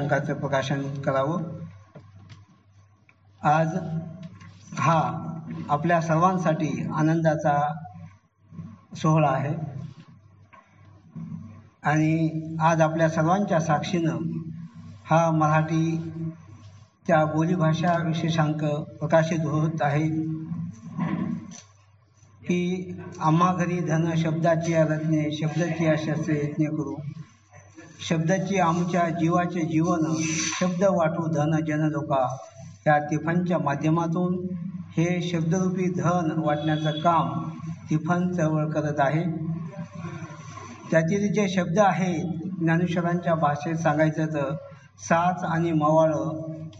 [0.00, 1.42] अंकाचं प्रकाशन करावं.
[3.42, 3.68] आज
[4.78, 5.26] हा
[5.68, 7.74] आपल्या सर्वांसाठी आनंदाचा
[8.96, 9.54] सोहळा आहे.
[11.82, 14.16] आणि आज आपल्या सर्वांच्या साक्षीनं
[15.04, 18.64] हा मराठीच्या बोलीभाषा विशेषांक
[18.98, 20.08] प्रकाशित होत आहे.
[22.42, 26.36] की आम्हा घरी धन शब्दाची रत्ने शब्दाची शस्त्रे
[26.66, 26.96] करू.
[28.08, 30.14] शब्दाची आमच्या जीवाचे जीवन
[30.60, 32.26] शब्द वाटू धन जन लोका.
[32.86, 34.34] या तिफांच्या माध्यमातून
[34.96, 37.50] हे शब्दरूपी धन वाटण्याचं काम
[37.90, 39.24] तिफन चळवळ करत आहे.
[40.90, 44.54] त्यातील जे शब्द आहेत ज्ञानेश्वरांच्या भाषेत सांगायचं तर
[45.00, 46.14] साच आणि मवाळ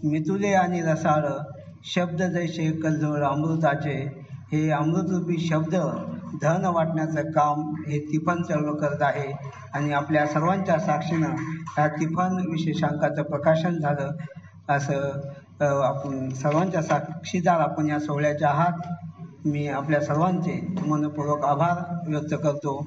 [0.04, 1.26] मितुले आणि रसाळ
[1.84, 3.96] शब्द जैसे कलजवळ अमृताचे
[4.52, 5.74] हे अमृतरूपी शब्द
[6.34, 9.32] धन वाटण्याचं काम हे तिफन चळवळ करत आहे.
[9.74, 11.34] आणि आपल्या सर्वांच्या साक्षीनं
[11.68, 14.10] ह्या तिफन विशेषांकाचं प्रकाशन झालं
[14.68, 18.80] असं आपण सर्वांच्या साक्षीदार आपण या सोहळ्याचे आहात.
[19.44, 22.78] मी आपल्या सर्वांचे मनपूर्वक आभार व्यक्त करतो.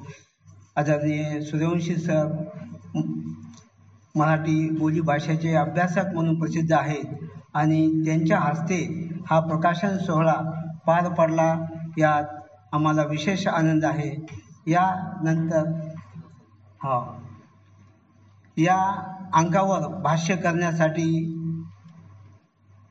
[0.76, 2.26] आदरणीय सूर्यवंशी सर
[4.14, 7.14] मराठी बोली भाषेचे अभ्यासक म्हणून प्रसिद्ध आहेत
[7.54, 8.76] आणि त्यांच्या हस्ते
[9.30, 10.34] हा प्रकाशन सोहळा
[10.86, 11.54] पार पडला.
[11.98, 12.24] यात
[12.74, 14.26] आम्हाला विशेष आनंद आहे.
[14.66, 15.88] यानंतर
[16.82, 17.18] हा.
[18.56, 18.76] या
[19.34, 21.06] अंकावर भाष्य करण्यासाठी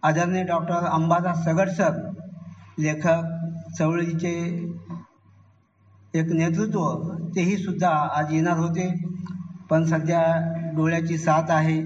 [0.03, 1.91] आदरणीय डॉक्टर अंबादास सगडसर
[2.79, 3.21] लेखक
[3.79, 4.33] चवळीचे
[6.13, 9.03] एक नेतृत्व तेही सुद्धा आज येणार होते.
[9.69, 10.23] पण सध्या
[10.75, 11.81] डोळ्याची साथ आहे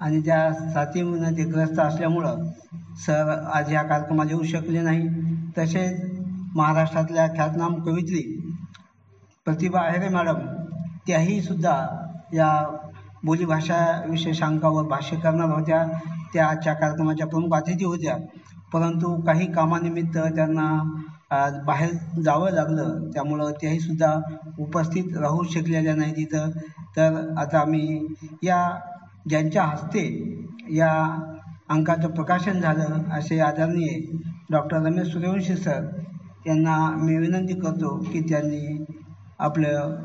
[0.00, 2.44] आणि त्या साथीमुळे ते ग्रस्त असल्यामुळं
[3.06, 5.08] सर आज या कार्यक्रमाला येऊ शकले नाही.
[5.58, 6.09] तसेच
[6.56, 8.22] महाराष्ट्रातल्या ख्यातनाम कवित्री
[9.46, 10.38] प्रतिभा आहेरे मॅडम.
[11.06, 11.74] त्याही सुद्धा
[12.34, 12.48] या
[13.24, 15.84] बोलीभाषा विशेषांकावर भाष्य करणार होत्या.
[16.34, 18.16] त्या आजच्या कार्यक्रमाच्या प्रमुख अतिथी होत्या.
[18.72, 20.68] परंतु काही कामानिमित्त त्यांना
[21.66, 21.90] बाहेर
[22.22, 23.08] जावं लागलं.
[23.10, 24.14] त्यामुळं त्याही सुद्धा
[24.58, 26.50] उपस्थित राहू शकलेल्या नाही तिथं
[26.96, 28.06] तर आता मी
[28.42, 28.60] या
[29.28, 30.04] ज्यांच्या हस्ते
[30.70, 30.92] या
[31.68, 33.98] अंकाचं प्रकाशन झालं असे आदरणीय
[34.50, 35.86] डॉक्टर रमेश सूर्यवंशी सर
[36.44, 38.84] त्यांना मी विनंती करतो की त्यांनी
[39.38, 39.96] आपलं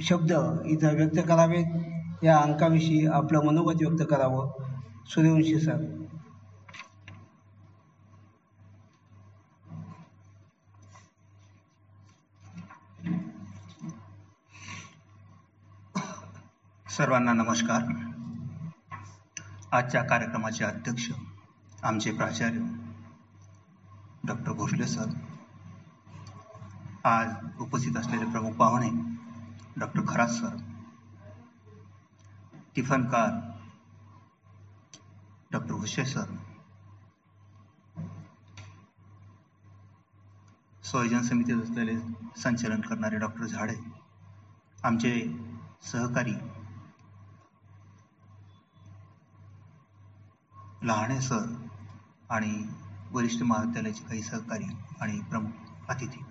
[0.00, 0.32] शब्द
[0.66, 4.50] इथं व्यक्त करावेत या अंकाविषयी आपलं मनोगत व्यक्त करावं.
[5.06, 6.02] सूर्यवंशी सर.
[16.86, 17.82] सर्वांना नमस्कार.
[19.72, 21.10] आजच्या कार्यक्रमाचे अध्यक्ष
[21.82, 22.81] आमचे प्राचार्य
[24.24, 25.10] डॉक्टर भोसले सर.
[27.04, 28.90] आज उपस्थित असलेले प्रमुख पाहुणे
[29.78, 30.56] doctor Kharat sir.
[32.74, 33.30] Tiphankar
[35.52, 36.34] doctor Hushe sir.
[40.82, 41.96] स्वयजन समितीत असलेले
[42.36, 43.74] संचलन करणारे डॉक्टर झाडे
[44.84, 45.12] आमचे
[45.82, 46.34] सहकारी
[50.82, 51.44] लहाणे सर
[52.30, 52.52] आणि
[53.12, 54.64] वरिष्ठ महाविद्यालयाचे काही सहकारी
[55.00, 56.24] आणि प्रमुख अतिथी.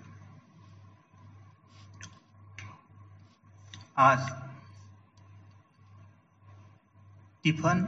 [3.96, 4.30] आज
[7.44, 7.84] टिफन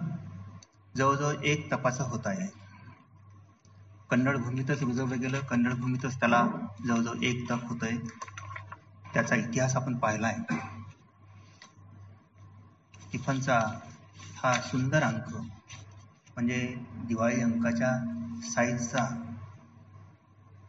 [0.96, 2.46] जवळजवळ एक तपाचा होत आहे.
[4.10, 5.40] कन्नड भूमीतच रुजवलं गेलं.
[5.40, 6.46] कन्नड भूमीतच त्याला
[6.86, 7.98] जवळजवळ एक तप होत आहे.
[9.14, 10.56] त्याचा इतिहास आपण पाहिला आहे.
[13.12, 13.58] टिफनचा
[14.36, 15.36] हा सुंदर अंक
[16.34, 17.90] म्हणजे दिवाळी अंकाच्या
[18.44, 19.04] साईजचा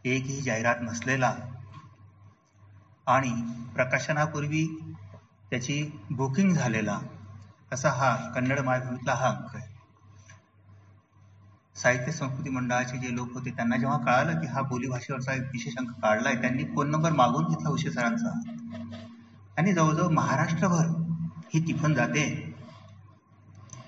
[0.04, 1.34] एकही जाहिरात नसलेला
[3.06, 3.30] आणि
[3.74, 4.64] प्रकाशनापूर्वी
[5.52, 5.82] त्याची
[6.12, 6.98] बुकिंग झालेला
[7.72, 9.66] असा हा कन्नड मायभूमीतला हा अंक आहे.
[11.76, 15.90] साहित्य संस्कृती मंडळाचे जे लोक होते त्यांना जेव्हा कळालं की हा बोलीभाषेवरचा एक विशेष अंक
[16.02, 18.32] काढलाय त्यांनी फोन नंबर मागून घेतला उशे सरांचा.
[19.58, 20.86] आणि जवळजवळ महाराष्ट्रभर
[21.54, 22.24] ही तिफन जाते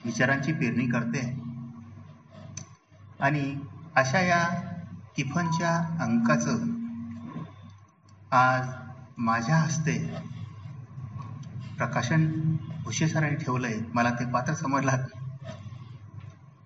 [0.05, 1.27] विचारांची पेरणी करते.
[3.21, 3.43] आणि
[3.99, 4.49] अशा या
[5.17, 6.59] टिफनच्या अंकाचं
[8.31, 8.69] आज
[9.19, 10.21] माझ्या हस्ते
[11.77, 12.41] प्रकाशन
[12.85, 13.79] भुसे ठेवलंय.
[13.95, 14.97] मला ते पात्र समजलं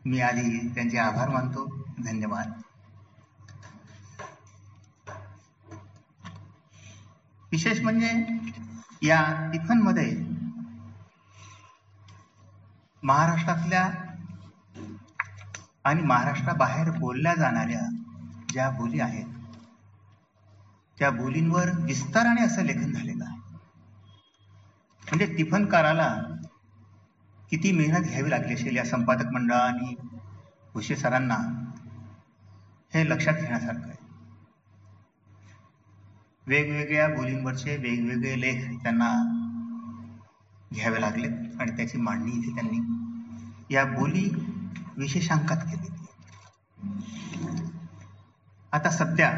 [0.06, 1.84] मी आधी त्यांचे आभार मानतो.
[2.04, 2.52] धन्यवाद.
[7.52, 8.38] विशेष म्हणजे
[9.02, 10.26] या टिफनमध्ये
[13.02, 13.90] महाराष्ट्रातल्या
[15.84, 17.80] आणि महाराष्ट्राबाहेर बोलल्या जाणाऱ्या
[18.52, 19.26] ज्या बोली आहेत
[20.98, 23.36] त्या बोलींवर विस्ताराने असं लेखन झालेलं आहे.
[25.02, 26.08] म्हणजे तिफनकाराला
[27.50, 29.94] किती मेहनत घ्यावी लागली असेल या संपादक मंडळ आणि
[30.74, 31.36] भुसे सरांना
[32.94, 33.96] हे लक्षात घेण्यासारखं आहे.
[36.46, 39.10] वेगवेगळ्या बोलींवरचे वेगवेगळे लेख त्यांना
[40.72, 41.28] घ्यावे लागले
[41.60, 42.78] आणि त्याची मांडणी इथे त्यांनी.
[43.74, 44.51] या बोली
[44.96, 46.00] विशेषांकात केलेली
[48.72, 49.30] आता सध्या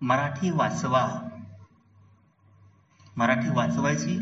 [0.00, 1.06] मराठी वाचवा.
[3.16, 4.18] मराठी वाचवायची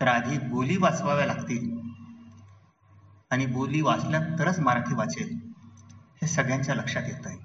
[0.00, 1.74] तर आधी बोली वाचवाव्या लागतील.
[3.30, 5.34] आणि बोली वाचल्या तरच मराठी वाचेल
[6.22, 7.38] हे सगळ्यांच्या लक्षात येत आहे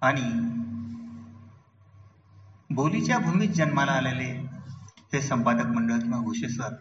[0.00, 0.22] आणि
[2.70, 4.30] बोलीच्या भूमीत जन्माला आलेले
[5.12, 6.74] हे संपादक मंडळ किंवा घोषे सर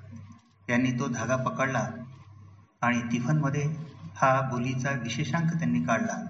[0.70, 1.88] यांनी तो धागा पकडला
[2.82, 3.64] आणि तिफनमध्ये
[4.16, 6.26] हा बोलीचा विशेषांक त्यांनी काढला.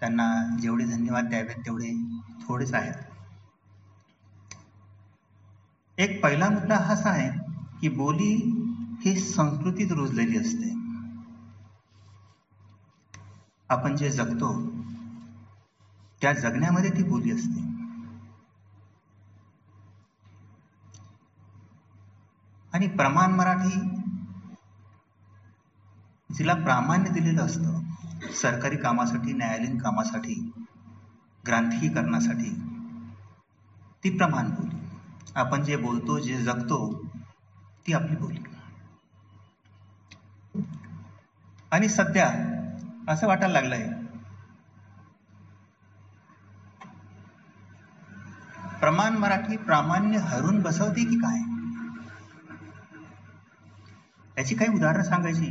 [0.00, 1.90] त्यांना जेवढे धन्यवाद द्यावेत तेवढे
[2.48, 2.94] थोडेच आहेत.
[5.98, 7.30] एक पहिला मुद्दा असा आहे
[7.80, 8.34] की बोली
[9.04, 10.74] ही संस्कृतीत रुजलेली असते.
[13.68, 14.70] आपण जे जगतो
[16.22, 17.69] त्या जगण्यामध्ये ती बोली असते.
[22.74, 23.80] आणि प्रमाण मराठी
[26.34, 27.80] जिला प्रामाण्य दिलेलं असतं.
[28.32, 30.52] सरकारी कामासाठी न्यायालयीन कामासाठी
[31.46, 32.50] ग्रांथीकरणासाठी.
[34.04, 34.76] ती प्रमाण बोली.
[35.36, 37.06] आपण जे बोलतो जे जगतो
[37.86, 38.42] ती आपली बोली.
[41.70, 42.30] आणि सध्या
[43.08, 43.92] असं वाटायला लागलंय
[48.80, 51.59] प्रमाण मराठी प्रामाण्य हरून बसवते की काय?
[54.38, 55.50] याची काही उदाहरणं सांगायची?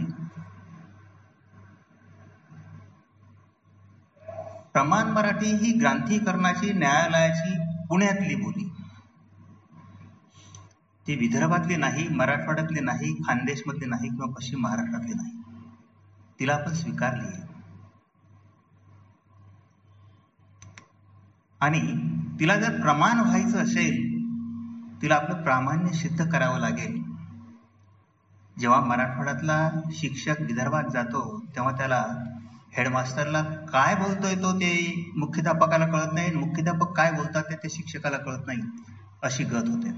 [4.74, 8.68] प्रमाण मराठी ही ग्रांथीकरणाची न्यायालयाची पुण्यातली बोली.
[11.06, 15.31] ती विदर्भातली नाही मराठवाड्यातली नाही खानदेशमधली नाही किंवा पश्चिम महाराष्ट्रातली नाही.
[16.40, 17.42] तिला आपण स्वीकारली
[21.62, 21.80] आणि
[22.40, 24.08] तिला जर प्रमाण व्हायचं असेल
[25.02, 26.99] तिला आपलं प्रामाण्य सिद्ध करावं लागेल.
[28.60, 29.58] जेव्हा मराठवाड्यातला
[29.94, 31.22] शिक्षक विदर्भात जातो
[31.56, 32.04] तेव्हा त्याला
[32.74, 33.42] हेडमास्टरला
[33.72, 34.72] काय बोलतोय तो ते
[35.18, 38.60] मुख्याध्यापकाला कळत नाही मुख्याध्यापक काय बोलतात ते ते शिक्षकाला कळत नाही
[39.24, 39.92] अशी गत होते.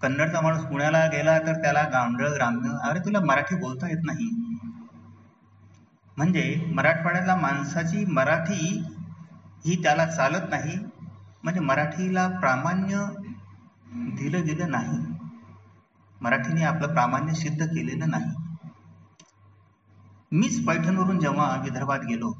[0.00, 4.28] कन्नडचा माणूस पुण्याला गेला तर त्याला गांडळ ग्राम्य अरे तुला मराठी बोलता येत नाही.
[6.16, 6.44] म्हणजे
[6.74, 8.66] मराठवाड्यातल्या माणसाची मराठी
[9.64, 10.76] ही त्याला चालत नाही
[11.44, 13.04] म्हणजे मराठीला प्रामाण्य
[14.16, 14.98] दिलं गेलं नाही.
[16.20, 18.32] मराठीने आपलं प्रामाण्य सिद्ध केलेलं नाही.
[20.32, 22.32] मीच पैठणवरून जेव्हा विदर्भात गेलो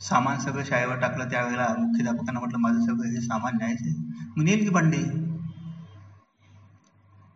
[0.00, 5.02] सामान सगळं शाळेवर टाकलं त्यावेळेला मुख्याध्यापकांना म्हटलं माझं सगळं हे सामान न्यायचं नेल की बंडे.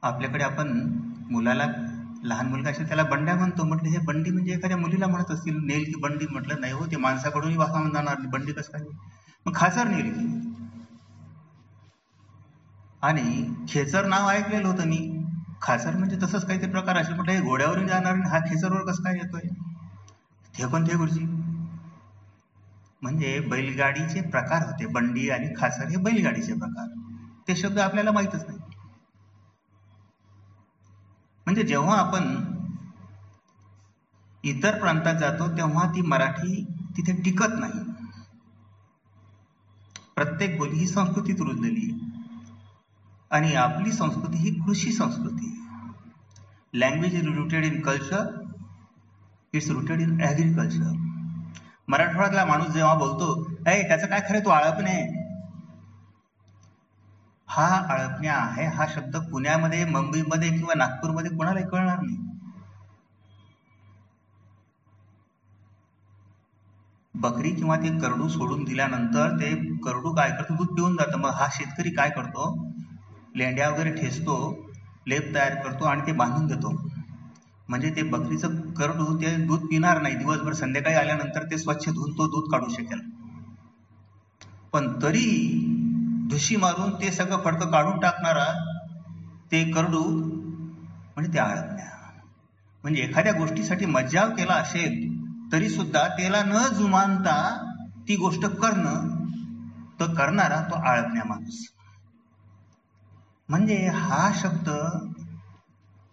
[0.02, 0.68] आपल्याकडे आपण
[1.30, 1.66] मुलाला
[2.24, 3.64] लहान मुलगा असेल त्याला बंड्या म्हणतो.
[3.64, 5.58] म्हटलं हे बंडी म्हणजे एखाद्या मुलीला म्हणत असतील.
[5.66, 8.28] नेल की बंडी म्हटलं नाही हो ते माणसाकडूनही वासा जाणार नाही.
[8.28, 8.86] बंडी कसं काय?
[9.46, 10.12] मग खासर नेल.
[10.12, 10.43] की
[13.04, 15.10] आणि खेचर नाव ऐकलेलं होतं मी.
[15.62, 19.48] खासर म्हणजे तसंच काहीतरी प्रकार असेल म्हटलं हे घोड्यावरून जाणार हा खेचरवर कसं काय येतोय?
[20.58, 21.24] ते कोणते गुरुजी?
[23.02, 26.88] म्हणजे बैलगाडीचे प्रकार होते बंडी आणि खासर हे बैलगाडीचे प्रकार.
[27.48, 28.58] ते शब्द आपल्याला माहीतच नाही.
[31.46, 32.34] म्हणजे जेव्हा आपण
[34.44, 36.64] इतर प्रांतात जातो तेव्हा ती मराठी
[36.96, 37.80] तिथे टिकत नाही.
[40.16, 42.03] प्रत्येक बोली ही संस्कृतीत रुजलेली आहे.
[43.30, 45.62] आणि आपली संस्कृती ही कृषी संस्कृती आहे.
[46.74, 48.42] Language is rooted in culture
[49.54, 50.92] it's rooted in agriculture
[51.88, 53.32] मराठवाड्यातला माणूस जेव्हा बोलतो
[53.66, 54.94] अय त्याचं काय खरं तू आळपणे
[57.48, 62.16] हा आळपण्या आहे हा शब्द पुण्यामध्ये मुंबईमध्ये किंवा नागपूरमध्ये कोणालाही कळणार नाही.
[67.14, 69.54] बकरी किंवा ते करडू सोडून दिल्यानंतर ते
[69.84, 70.54] करडू काय करतो?
[70.54, 71.18] दूध पिऊन जातं.
[71.18, 72.48] मग हा शेतकरी काय करतो?
[73.34, 74.34] लेंड्या वगैरे ठेचतो
[75.08, 76.70] लेप तयार करतो आणि ते बांधून देतो.
[77.68, 80.14] म्हणजे ते बकरीचं करडू ते दूध पिणार नाही.
[80.14, 83.00] दिवसभर संध्याकाळी आल्यानंतर ते स्वच्छ धुवून तो दूध काढू शकेल.
[84.72, 85.26] पण तरी
[86.30, 88.46] धुशी मारून ते सगळं फडकं काढून टाकणारा
[89.52, 91.90] ते करडू म्हणजे ते आळपण्या
[92.84, 95.12] म्हणजे एखाद्या गोष्टीसाठी मज्जाव केला असेल
[95.52, 97.36] तरी सुद्धा त्याला न जुमानता
[98.08, 99.08] ती गोष्ट करणं
[100.00, 101.73] तर करणारा तो आळपण्या माणूस.
[103.48, 104.68] म्हणजे हा शब्द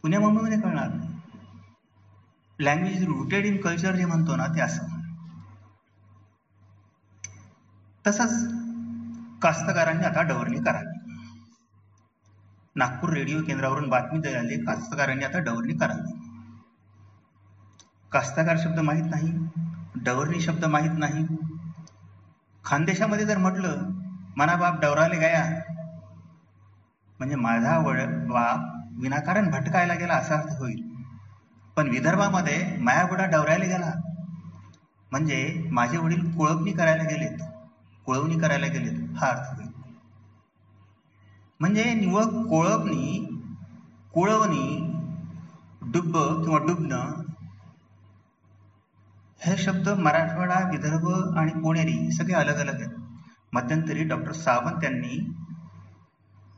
[0.03, 0.89] पुण्या मुंबईमध्ये कळणार
[2.59, 4.87] लँग्वेज रुटेड इन कल्चर जे म्हणतो ना ते असं.
[8.05, 8.31] तसंच
[9.41, 10.97] कास्तकारांनी आता डवरणी करावी.
[12.75, 16.13] नागपूर रेडिओ केंद्रावरून बातमी द्यायला कास्तकारांनी आता डवरणी करावी.
[18.11, 19.31] कास्तकार शब्द माहीत नाही
[20.03, 21.25] डवरणी शब्द माहीत नाही.
[22.63, 23.89] खानदेशामध्ये जर म्हटलं
[24.37, 25.43] मना बाप डवराले गया
[27.21, 30.81] म्हणजे माझा वड बाप विनाकारण भटकायला गेला असा अर्थ होईल.
[31.77, 33.91] पण विदर्भामध्ये मायाबुडा डवरायला गेला.
[35.11, 37.37] म्हणजे माझे वडील कुळवणी करायला गेलेत.
[38.05, 39.67] कुळवणी करायला गेलेत हा अर्थ होईल.
[41.59, 43.25] म्हणजे निवळ कोळपणी
[44.13, 44.87] कुळवणी
[45.81, 47.21] डुब्ब किंवा डुबणं
[49.41, 52.89] हे शब्द मराठवाडा विदर्भ आणि पुणेरी सगळे अलग अलग आहेत.
[53.53, 55.33] मध्यंतरी डॉक्टर सावंत यांनी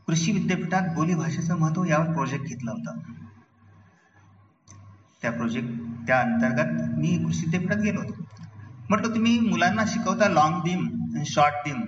[0.08, 3.00] कृषी विद्यापीठात बोली भाषेचं महत्त्व यावर प्रोजेक्ट घेतला होता.
[5.22, 5.70] त्या प्रोजेक्ट
[6.08, 8.24] त्या अंतर्गत मी कृषी विद्यापीठात गेलो होतो.
[8.90, 11.82] म्हटलं तुम्ही मुलांना शिकवता लॉंग बीम आणि शॉर्ट बीम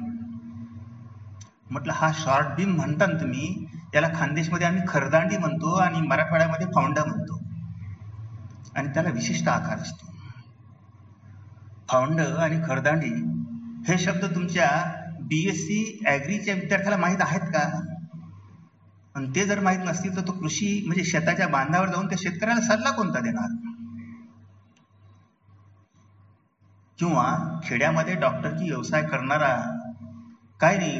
[1.71, 7.03] म्हटलं हा शॉर्ट बीम म्हणता ना तुम्ही याला खानदेशमध्ये आम्ही खरदांडी म्हणतो आणि मराठवाड्यामध्ये फाउंडा
[7.05, 7.39] म्हणतो.
[8.75, 10.07] आणि त्याला विशिष्ट आकार असतो.
[11.89, 13.09] फाउंड आणि खरदांडी
[13.87, 14.69] हे शब्द तुमच्या
[15.21, 17.94] बी एस सी ॲग्रीच्या विद्यार्थ्याला माहीत आहेत का?
[19.15, 22.91] आणि ते जर माहीत नसतील तर तो कृषी म्हणजे शेताच्या बांधावर जाऊन त्या शेतकऱ्याला सल्ला
[22.91, 23.49] कोणता देणार?
[26.99, 29.55] किंवा खेड्यामध्ये डॉक्टरची व्यवसाय करणारा
[30.59, 30.99] काय नाही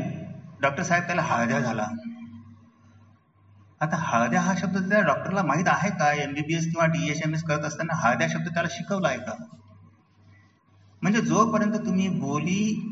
[0.61, 1.87] डॉक्टर साहेब त्याला हळद्या झाला.
[3.81, 6.11] आता हळद्या हा शब्द त्या डॉक्टरला माहीत आहे का?
[6.13, 9.33] एमबीबीएस किंवा डीएचएमएस करत असताना हळद्या शब्द त्याला शिकवला आहे का?
[11.01, 12.91] म्हणजे जोपर्यंत तुम्ही बोली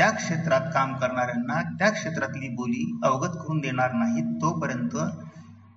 [0.00, 4.96] त्या क्षेत्रात काम करणाऱ्यांना त्या क्षेत्रातली बोली अवगत करून देणार नाही तोपर्यंत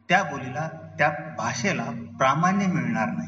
[0.10, 1.86] त्या बोलीला त्या भाषेला
[2.18, 3.28] प्रामाण्य मिळणार नाही.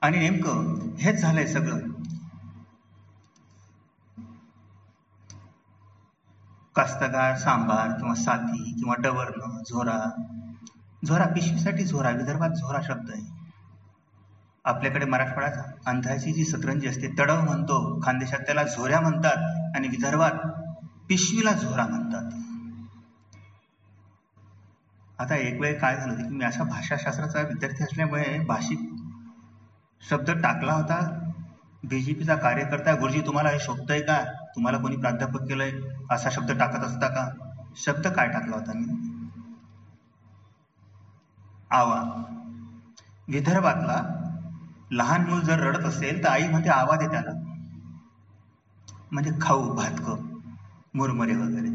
[0.00, 1.78] आणि नेमकं हेच झालंय सगळं.
[6.74, 10.22] कास्तकार सांबार किंवा साथी किंवा डवरण झोरा.
[11.08, 13.35] झोरा पिशवीसाठी झोरा विदर्भात झोरा शब्द आहे.
[14.66, 19.36] आपल्याकडे मराठवाड्यात अंधाची जी सतरंजी असते तडव म्हणतो खानदेशात त्याला झोऱ्या म्हणतात
[19.76, 20.46] आणि विदर्भात
[21.08, 22.30] पिशवीला झोरा म्हणतात.
[25.18, 28.78] आता एक वेळ काय झालं की मी अशा भाषाशास्त्राचा विद्यार्थी असल्यामुळे भाषिक
[30.10, 31.22] शब्द टाकला होता.
[31.84, 34.24] बीजेपीचा कार्यकर्ता गुरुजी तुम्हाला हे शोभतंय का?
[34.56, 35.72] तुम्हाला कोणी प्राध्यापक केलंय?
[36.10, 37.28] असा शब्द टाकत असता का?
[37.76, 38.86] शब्द काय टाकला होता मी?
[41.70, 42.02] आवा
[43.28, 44.22] विदर्भातला
[44.92, 47.30] लहान मूल जर रडत असेल तर आई म्हणते आवाज आहे त्याला
[49.12, 50.10] म्हणजे खाऊ भातक
[50.94, 51.68] मुरमरे वगैरे.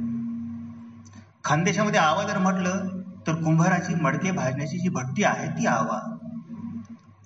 [1.44, 2.88] खानदेशामध्ये आवा जर म्हटलं
[3.27, 6.00] तर कुंभाराची मडके भाजण्याची जी भट्टी आहे ती आवा.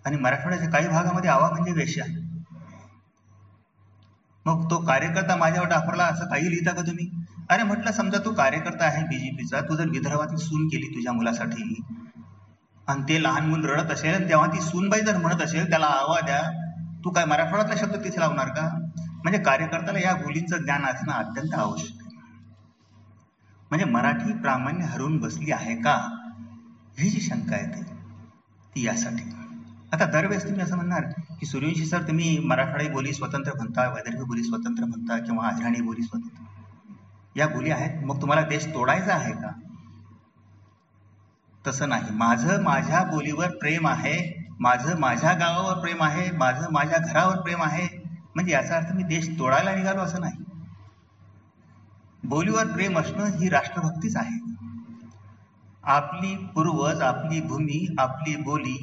[0.06, 2.06] आणि मराठवाड्याच्या काही भागामध्ये आवा म्हणजे वेश्या.
[4.46, 7.10] मग तो कार्यकर्ता माझ्यावर डाफरला असं काही लिहिता का तुम्ही?
[7.50, 11.82] अरे म्हटलं समजा तू कार्यकर्ता आहे बीजेपीचा तू जर विदर्भातली सून केली तुझ्या मुलासाठी
[12.88, 16.42] आणि ते लहान मुलं रडत असेल तेव्हा ती सूनबाई जर म्हणत असेल त्याला आवा द्या.
[17.06, 18.70] तू काय मराठवाड्यातला शब्द तिथे लावणार का?
[18.98, 22.16] म्हणजे कार्यकर्त्याला या बोलींचं ज्ञान असणं अत्यंत आवश्यक आहे.
[23.70, 25.96] म्हणजे मराठी प्रामाण्य हरवून बसली आहे का?
[27.00, 27.82] ही जी शंका येते.
[28.76, 29.24] ती यासाठी.
[29.94, 31.02] आता दरवेळेस तुम्ही असं म्हणणार
[31.40, 36.04] की सूर्यवंशी सर तुम्ही मराठवाडी बोली स्वतंत्र म्हणता वैदर्भी बोली स्वतंत्र म्हणता किंवा अहिराणी बोली
[36.04, 36.44] स्वतंत्र
[37.40, 38.06] या बोली आहेत.
[38.06, 39.52] मग तुम्हाला देश तोडायचा आहे का?
[41.68, 42.16] तसं नाही.
[42.16, 44.18] माझं माझ्या बोलीवर प्रेम आहे
[44.60, 47.88] माझं माझ्या गावावर प्रेम आहे माझं माझ्या घरावर प्रेम आहे.
[48.36, 50.44] म्हणजे याचा अर्थ मी देश तोडायला निघालो असं नाही.
[52.24, 54.40] बोलीवर प्रेम असणं ही राष्ट्रभक्तीच आहे.
[55.84, 58.78] आपली पूर्वज आपली भूमी आपली बोली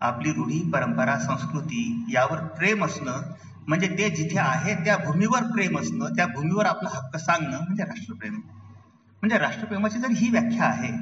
[0.00, 3.22] आपली रूढी परंपरा संस्कृती यावर प्रेम असणं
[3.68, 8.34] म्हणजे ते जिथे आहे त्या भूमीवर प्रेम असणं त्या भूमीवर आपला हक्क सांगणं म्हणजे राष्ट्रप्रेम.
[8.34, 10.92] म्हणजे राष्ट्रप्रेमाची जर ही व्याख्या आहे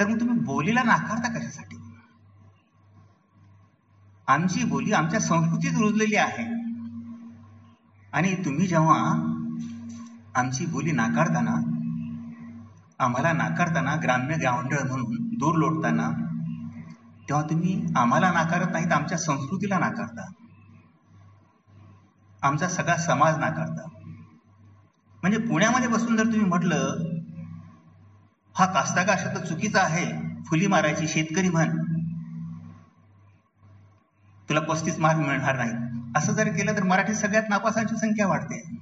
[0.00, 1.76] तर मग तुम्ही बोलीला नाकारता कशासाठी?
[4.28, 6.58] आमची बोली आमच्या संस्कृतीत रुजलेली आहे.
[8.12, 8.98] आणि तुम्ही जेव्हा
[10.34, 11.54] आमची बोली नाकारताना
[12.98, 16.10] आम्हाला नाकारताना ग्राम्य गावंडळ म्हणून दूर लोटताना
[17.28, 20.26] तेव्हा तुम्ही आम्हाला नाकारत नाही तर आमच्या संस्कृतीला नाकारता.
[22.42, 23.88] आमचा सगळा समाज नाकारता.
[25.22, 26.96] म्हणजे पुण्यामध्ये बसून जर तुम्ही म्हटलं
[28.58, 30.06] हा कास्ताका शब्द चुकीचा आहे
[30.44, 31.78] फुली मारायची शेतकरी म्हण.
[34.48, 35.72] तुला पस्तीस मार्क मिळणार नाही.
[36.16, 38.78] असं जर केलं तर मराठी सगळ्यात नापासांची संख्या वाढते.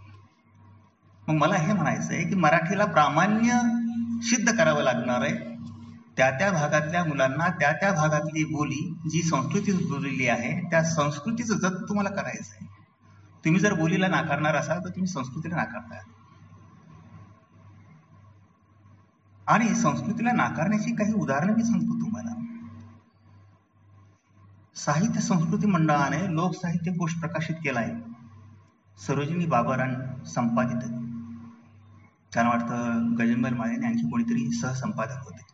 [1.28, 3.61] मग मला हे म्हणायचं आहे की मराठीला प्रामाण्य
[4.23, 5.56] सिद्ध करावं लागणार आहे.
[6.16, 11.88] त्या त्या भागातल्या मुलांना त्या त्या भागातली बोली जी संस्कृती बोललेली आहे त्या संस्कृतीचं जत
[11.88, 12.66] तुम्हाला करायचं आहे.
[13.45, 15.99] तुम्ही जर बोलीला नाकारणार असाल तर तुम्ही संस्कृतीला नाकारता.
[19.46, 22.30] आणि संस्कृतीला नाकारण्याची काही उदाहरणं मी सांगतो तुम्हाला.
[24.76, 27.94] साहित्य संस्कृती मंडळाने लोकसाहित्य कोश प्रकाशित केला आहे
[29.06, 30.88] सरोजिनी बाबरान संपादित.
[32.32, 35.44] त्यांना वाटतं गजंबर माळेने आणखी कोणीतरी सहसंपादक होते.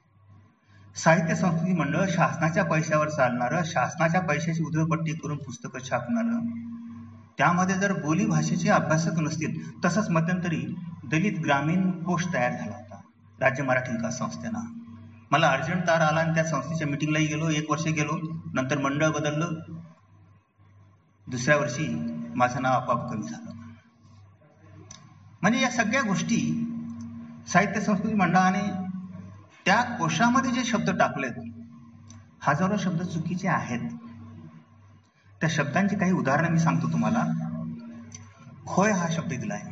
[0.97, 6.41] साहित्य संस्कृती मंडळ शासनाच्या पैशावर चालणारं शासनाच्या पैशाची उधळपट्टी करून पुस्तकं छापणारं.
[7.39, 12.82] त्यामध्ये जर बोली भाषेचे अभ्यासक नसतील तसंच मध्यंतरी दलित ग्रामीण कोश तयार झाला.
[13.43, 14.61] राज्य मराठी विकास संस्थेनं?
[15.31, 18.43] मला अर्जंट तार आला आणि त्या संस्थेच्या मिटिंगलाही गेलो एक वर्ष गेलो.
[18.55, 19.47] नंतर मंडळ बदललं.
[21.27, 21.89] दुसऱ्या वर्षी
[22.37, 23.51] माझं नाव आपोआप कमी झालं.
[25.43, 26.69] म्हणजे या सगळ्या गोष्टी
[27.49, 28.93] साहित्य संस्कृती मंडळाने
[29.65, 31.53] त्या कोशामध्ये जे शब्द टाकलेत
[32.41, 33.91] हजारो शब्द चुकीचे आहेत.
[35.41, 37.25] त्या शब्दांची काही उदाहरणं मी सांगतो तुम्हाला.
[38.67, 39.72] खोय हा शब्द दिलाय.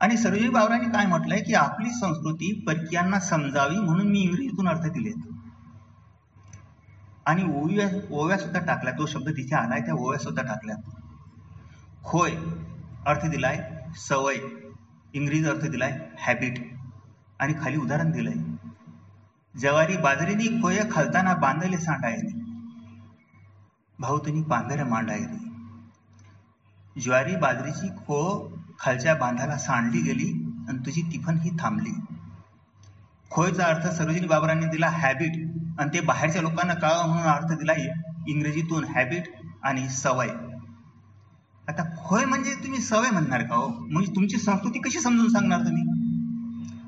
[0.00, 5.26] आणि सरोजी बावरांनी काय म्हटलंय की आपली संस्कृती परकीयांना समजावी म्हणून मी इंग्रजीतून अर्थ दिलेत.
[7.26, 10.76] आणि ओव्या ओव्या सुद्धा टाकल्या तो शब्द तिथे आलाय त्या ओव्या सुद्धा टाकल्या
[12.04, 12.30] खोय
[13.06, 14.36] अर्थ दिलाय सवय.
[15.12, 16.58] इंग्रजी अर्थ दिलाय हॅबिट
[17.38, 18.34] आणि खाली उदाहरण दिलंय.
[19.58, 22.40] जवारी बाजरीनी खोय खालताना बांधले सांडायने.
[23.98, 25.50] भाऊ तुम्ही पांढऱ्या मांडायने.
[27.00, 28.20] ज्वारी बाजरीची खो
[28.80, 30.32] खालच्या बांधाला सांडली गेली
[30.68, 31.90] आणि तुझी तिफन ही थांबली.
[33.30, 35.32] खोयचा अर्थ सरोजिनी बाबरांनी दिला हॅबिट
[35.80, 37.72] आणि ते बाहेरच्या लोकांना कळावं म्हणून अर्थ दिला
[38.28, 39.22] इंग्रजीतून हॅबिट
[39.62, 40.28] आणि सवय.
[41.68, 43.68] आता खोय म्हणजे तुम्ही सवय म्हणणार का हो?
[43.68, 45.82] म्हणजे तुमची संस्कृती कशी समजून सांगणार तुम्ही?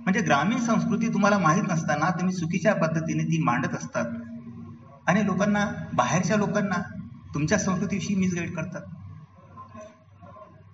[0.04, 4.06] म्हणजे ग्रामीण संस्कृती तुम्हाला माहीत नसताना तुम्ही चुकीच्या पद्धतीने ती मांडत असतात.
[5.06, 6.82] आणि लोकांना बाहेरच्या लोकांना
[7.34, 8.82] तुमच्या संस्कृतीविषयी मिसगाईड करतात.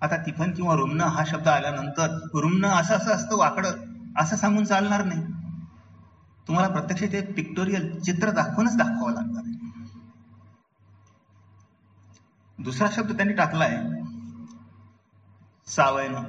[0.01, 3.71] आता तिफन किंवा रुमणं हा शब्द आल्यानंतर रुमणं असं असं असतं वाकडं
[4.17, 5.21] असं सांगून चालणार नाही.
[6.47, 9.43] तुम्हाला प्रत्यक्ष ते पिक्टोरियल चित्र दाखवूनच दाखवावं लागणार
[12.59, 13.75] दुसरा शब्द त्यांनी टाकलाय
[15.67, 16.23] सावयनं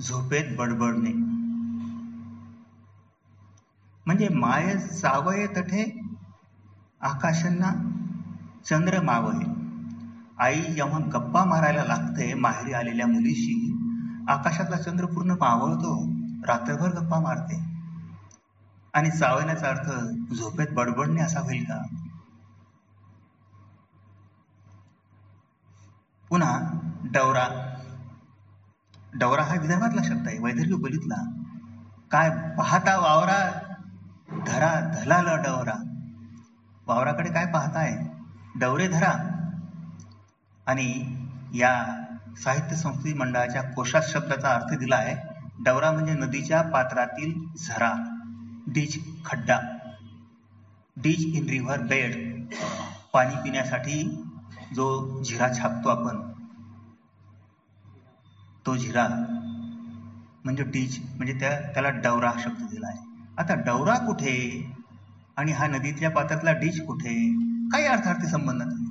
[0.00, 1.12] झोपेत बडबडणे.
[4.06, 5.84] म्हणजे माय सावय तठे
[7.00, 7.72] आकाशांना
[8.64, 9.44] चंद्र मावळे
[10.38, 13.78] आई जेव्हा गप्पा मारायला लागते माहेरी आलेल्या मुलीशी
[14.28, 16.08] आकाशातला चंद्र पूर्ण मावळतो
[16.46, 17.64] रात्रभर गप्पा मारते.
[18.94, 19.90] आणि चावण्याचा अर्थ
[20.34, 21.82] झोपेत बडबडणे असा होईल का?
[26.28, 26.60] पुन्हा
[27.04, 27.74] डवरा.
[29.14, 31.44] डवरा हा विदर्भातला शब्द आहे वैदर्भी बोलीतला.
[32.10, 33.50] काय पाहता वावरा?
[34.46, 35.82] धरा धलाल डवरा.
[36.86, 38.06] वावराकडे काय पाहताय?
[38.56, 39.33] डवरे धरा.
[40.66, 41.16] आणि
[41.54, 41.72] या
[42.36, 45.16] साहित्य संस्कृती मंडळाच्या कोशात शब्दाचा अर्थ दिला आहे.
[45.64, 47.92] डवरा म्हणजे नदीच्या पात्रातील झरा.
[48.66, 49.58] डीज खड्डा.
[50.96, 52.44] डीज इन रिव्हर बेड.
[53.12, 54.02] पाणी पिण्यासाठी
[54.74, 56.30] जो झिरा छापतो आपण
[58.66, 59.06] तो झिरा
[60.44, 62.98] म्हणजे डीज म्हणजे त्या त्याला डवरा शब्द दिला आहे.
[63.38, 64.36] आता डवरा कुठे?
[65.36, 67.14] आणि हा नदीतल्या पात्रातला डीज कुठे?
[67.72, 68.83] काही अर्थार्थी संबंध नाही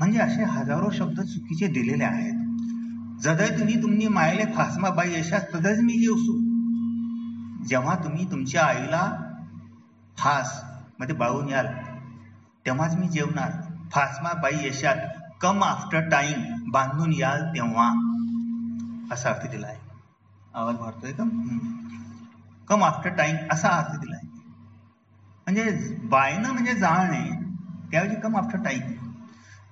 [0.00, 2.34] म्हणजे असे हजारो शब्द चुकीचे दिलेले आहेत.
[3.22, 6.36] जदय तुम्ही तुम्ही मायले फासमा बाई यशा तदच मी येऊसू
[7.68, 9.00] जेव्हा तुम्ही तुमच्या आईला
[10.16, 11.66] फासमध्ये बाळून याल
[12.66, 13.50] तेव्हाच मी जेवणार.
[13.92, 14.96] फासमा बाई यशात
[15.40, 17.88] कम आफ्टर टाइम बांधून याल तेव्हा.
[19.12, 19.76] असा अर्थ दिला आहे
[20.54, 21.24] आवाज मारतोय का?
[22.68, 24.26] कम आफ्टर टाइम असा अर्थ दिला आहे
[25.46, 27.24] म्हणजे बायनं म्हणजे जाळणे
[27.90, 28.80] त्याऐवजी कम आफ्टर टाइम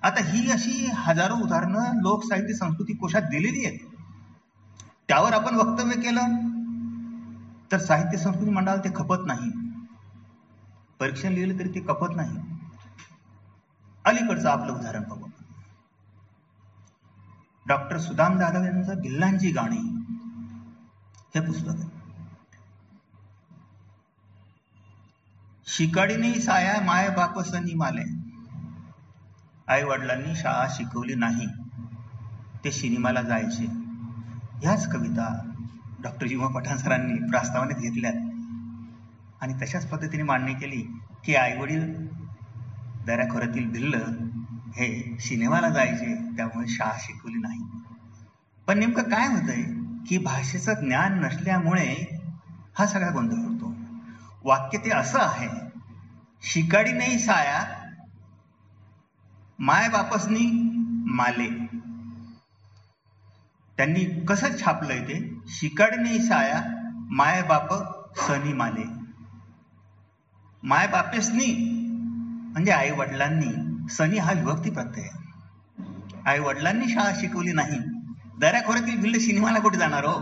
[0.03, 3.79] आता ही अशी हजारो उदाहरणं लोकसाहित्य संस्कृती कोशात दिलेली आहेत.
[5.09, 6.21] त्यावर आपण वक्तव्य केलं
[7.73, 9.51] तर साहित्य संस्कृती मंडळाला ते खपत नाही.
[11.01, 12.37] परीक्षण लिहिलं तरी ते खपत नाही.
[14.05, 15.27] अलीकडचं आपलं उदाहरण बघू.
[17.67, 19.97] डॉक्टर सुदाम जाधव यांचं भिल्लांची गाणी.
[21.35, 21.89] हे पुस्तक आहे.
[25.67, 28.26] शिकाडीने साया माय बापसनी माले.
[29.69, 31.47] आई वडिलांनी शाळा शिकवली नाही
[32.65, 33.65] ते सिनेमाला जायचे.
[34.63, 35.53] ह्याच कविता
[36.03, 38.15] डॉक्टर जीवा पठाण सरांनी प्रास्तावनेत घेतल्यात.
[39.41, 40.81] आणि तशाच पद्धतीने मांडणी केली
[41.25, 42.07] की आई वडील
[43.07, 43.95] दऱ्याखोऱ्यातील भिल्ल
[44.77, 47.61] हे सिनेमाला जायचे त्यामुळे शाळा शिकवली नाही.
[48.67, 49.63] पण नेमकं काय होतंय
[50.09, 52.21] की भाषेचं ज्ञान नसल्यामुळे
[52.79, 53.75] हा सगळा गोंधळ होतो.
[54.45, 55.49] वाक्य ते असं आहे
[56.43, 57.76] शिकाडी नाही साया
[59.59, 60.51] माय बापसनी
[61.07, 61.67] माले.
[63.77, 65.41] त्यांनी कसं छापलंय ते?
[65.49, 66.61] शिकडणी साया
[67.11, 67.75] माय बाप
[68.19, 68.85] सनी माले.
[70.63, 71.47] माय बापेसनी
[72.53, 75.09] म्हणजे आई वडिलांनी सनी हा विभक्ती प्रत्यय.
[76.27, 77.79] आई वडिलांनी शाळा शिकवली नाही.
[78.39, 80.21] दऱ्याखोऱ्यातील भिल्ल सिनेमाला कुठे जाणार हो?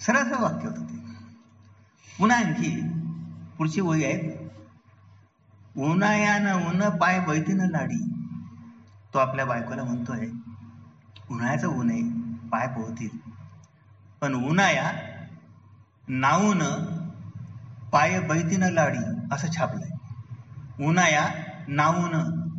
[0.00, 0.96] सरळ वाक्य होतं ते.
[2.18, 2.80] पुन्हा आणखी
[3.58, 4.45] पुढची वही आहे
[5.78, 8.12] उन्हायानं ऊन पाय बैतीनं लाडी.
[9.14, 10.26] तो आपल्या बायकोला म्हणतोय
[11.30, 12.02] उन्हाळ्याचं ऊन आहे
[12.48, 13.08] पाय पोहतील.
[14.20, 14.92] पण उन्हाया
[16.08, 16.58] नाऊन
[17.92, 18.98] पाय बैतीनं लाडी
[19.32, 19.90] असं छापलंय.
[20.86, 21.28] उन्हाया
[21.68, 22.14] नाऊन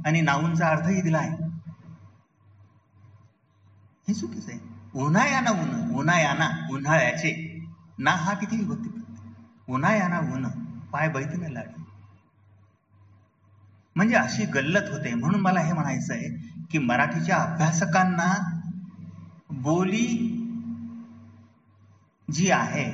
[0.05, 1.43] आणि नाऊनचा अर्थही दिला आहे.
[4.07, 4.59] हे चुकीच आहे.
[4.95, 7.61] उन्हायाना ऊन उन्हायाना उन्हाळ्याचे.
[7.99, 9.01] ना हा किती विभक्ती
[9.69, 10.47] उन्हायाना ऊन
[10.91, 11.83] पाय बैतीनं लाडी.
[13.97, 15.13] म्हणजे अशी गल्लत होते.
[15.13, 16.29] म्हणून मला हे म्हणायचं आहे
[16.71, 18.33] की मराठीच्या अभ्यासकांना
[19.61, 20.07] बोली
[22.27, 22.85] जी आहे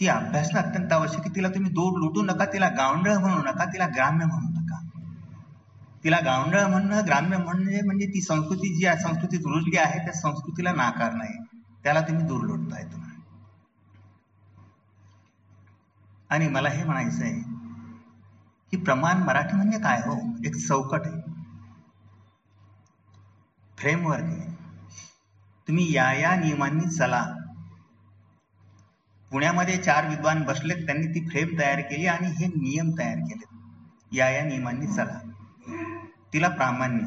[0.00, 1.34] ती अभ्यासणं अत्यंत आवश्यक आहे.
[1.36, 4.80] तिला तुम्ही दूर लुटू नका तिला गावंडळ म्हणू नका तिला ग्राम्य म्हणू नका.
[6.04, 11.12] तिला गावंडळ म्हणणं ग्राम्य म्हणणे म्हणजे ती संस्कृती जी संस्कृतीत रुजली आहे त्या संस्कृतीला नाकार
[11.12, 11.38] नाही.
[11.84, 13.10] त्याला तुम्ही दूर लोटताय तुम्ही.
[16.30, 17.53] आणि मला हे म्हणायचं आहे
[18.74, 20.36] की प्रमाण मराठी म्हणजे काय हो?
[20.44, 21.20] एक चौकट आहे.
[23.78, 24.54] फ्रेमवर्क आहे.
[25.68, 27.26] तुम्ही या या नियमांनी चला.
[29.30, 33.44] पुण्यामध्ये चार विद्वान बसलेत त्यांनी ती फ्रेम तयार केली आणि हे नियम तयार केले
[34.16, 35.30] या या नियमांनी चला.
[36.32, 37.04] तिला प्रामाण्य.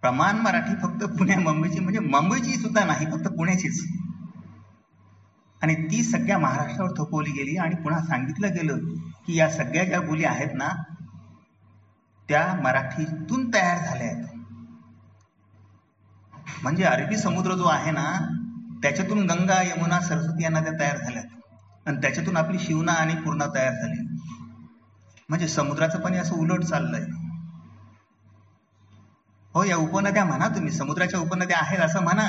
[0.00, 3.96] प्रमाण मराठी फक्त पुण्या मुंबईची म्हणजे मुंबईची सुद्धा नाही फक्त पुण्याचीच.
[5.62, 8.78] आणि ती सगळ्या महाराष्ट्रावर थोपवली गेली आणि पुन्हा सांगितलं गेलं
[9.26, 10.68] की या सगळ्या ज्या बोली आहेत ना
[12.28, 14.24] त्या मराठीतून तयार झाल्या आहेत.
[16.62, 18.12] म्हणजे अरबी समुद्र जो आहे ना
[18.82, 23.72] त्याच्यातून गंगा यमुना सरस्वती या नद्या तयार झाल्यात आणि त्याच्यातून आपली शिवना आणि पूर्णा तयार
[23.72, 24.00] झाली
[25.28, 27.04] म्हणजे समुद्राचं पाणी असं उलट चाललंय.
[29.54, 32.28] हो या उपनद्या म्हणा तुम्ही समुद्राच्या उपनद्या आहेत असं म्हणा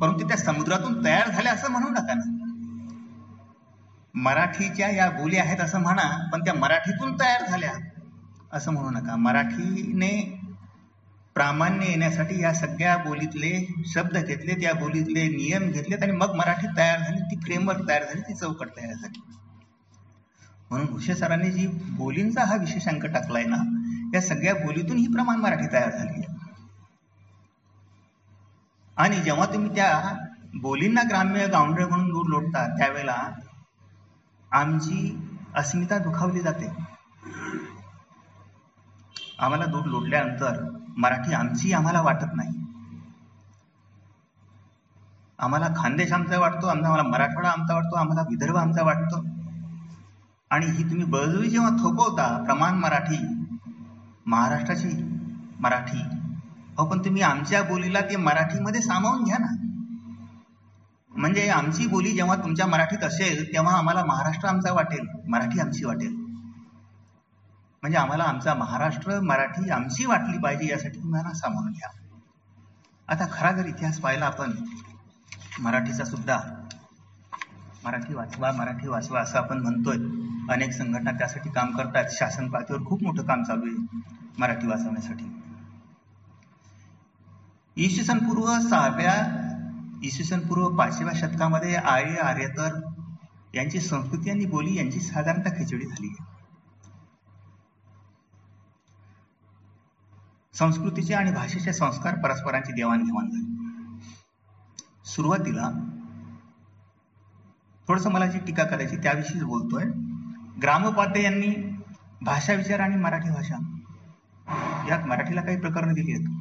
[0.00, 2.37] परंतु त्या समुद्रातून तयार झाल्या असं म्हणू नका ना.
[4.18, 7.72] मराठीच्या या बोली आहेत असं म्हणा पण त्या मराठीतून तयार झाल्या.
[8.52, 9.16] असं म्हणू नका.
[9.16, 10.10] मराठीने
[11.36, 13.50] प्रामाण्य येण्यासाठी या सगळ्या बोलीतले
[13.86, 18.20] शब्द घेतले त्या बोलीतले नियम घेतलेत आणि मग मराठी तयार झाली ती फ्रेमवर्क तयार झाली
[18.20, 19.20] ती चौकट तयार झाली.
[20.70, 23.62] म्हणून भुसे सरांनी जी बोलींचा हा विशेषांक टाकलाय ना
[24.14, 26.36] या सगळ्या बोलीतून ही प्रमाण मराठी तयार झाली आहे.
[28.96, 30.14] आणि जेव्हा तुम्ही त्या
[30.54, 33.16] बोलींना ग्राम्य गावंढळ म्हणून दूर लोटता त्यावेळेला
[34.52, 35.00] आमची
[35.54, 36.68] अस्मिता दुखावली जाते.
[39.38, 40.62] आम्हाला दूर लोटल्यानंतर
[40.96, 42.64] मराठी आमची आम्हाला वाटत नाही.
[45.38, 49.22] आम्हाला खानदेश आमचा वाटतो आम्हाला मराठवाडा आमचा वाटतो आम्हाला विदर्भ आमचा वाटतो.
[50.50, 53.16] आणि ही तुम्ही बळजबरी जेव्हा थोपवता प्रमाण मराठी
[54.26, 54.88] महाराष्ट्राची
[55.60, 56.02] मराठी
[56.78, 59.67] हो पण तुम्ही आमच्या बोलीला ते मराठीमध्ये सामावून घ्या ना.
[61.18, 66.14] म्हणजे आमची बोली जेव्हा तुमच्या मराठीत असेल तेव्हा आम्हाला महाराष्ट्र आमचा वाटेल मराठी आमची वाटेल.
[67.82, 71.90] म्हणजे आम्हाला आमचा महाराष्ट्र मराठी आमची वाटली पाहिजे यासाठी तुम्हाला सामावून घ्या.
[73.08, 74.52] आता खरा जर इतिहास पाहिला आपण
[75.60, 76.38] मराठीचा सुद्धा
[77.84, 79.96] मराठी वाचवा मराठी वाचवा असं आपण म्हणतोय.
[80.50, 82.04] अनेक संघटना त्यासाठी काम करतात.
[82.10, 84.00] शासन पातळीवर खूप मोठं काम चालू आहे
[84.38, 85.24] मराठी वाचवण्यासाठी.
[87.76, 89.14] इसवी सन पूर्व सहाव्या
[90.02, 92.80] इसवी सन पूर्व पाचव्या शतकामध्ये आर्य आर्यतर
[93.54, 96.08] यांची संस्कृती आणि बोली यांची साधारणतः खिचडी झाली.
[96.08, 96.26] आहे
[100.54, 103.46] संस्कृतीचे आणि भाषेचे संस्कार परस्परांची देवाणघेवाण झाली.
[105.04, 105.70] सुरुवातीला
[107.88, 109.84] थोडस मला जी टीका करायची त्याविषयीच बोलतोय.
[110.62, 111.50] ग्रामोपाध्याय यांनी
[112.22, 113.56] भाषा विचार आणि मराठी भाषा
[114.88, 116.37] यात मराठीला काही प्रकरणं दिली आहेत.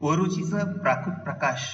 [0.00, 1.66] वरुचीचं प्राकृत प्रकाश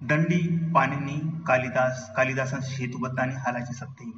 [0.00, 0.38] दंडी
[0.74, 4.10] पाणिनी कालिदास कालिदासांची हेतुबद्ध आणि हालाची सत्ते.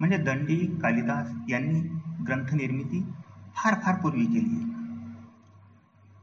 [0.00, 1.80] म्हणजे दंडी कालिदास यांनी
[2.26, 3.02] ग्रंथ निर्मिती
[3.56, 4.66] फार फार पूर्वी केली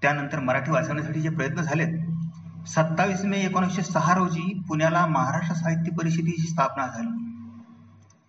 [0.01, 6.47] त्यानंतर मराठी वाचवण्यासाठी जे प्रयत्न झालेत सत्तावीस मे एकोणीसशे सहा रोजी पुण्याला महाराष्ट्र साहित्य परिषदेची
[6.47, 7.23] स्थापना झाली.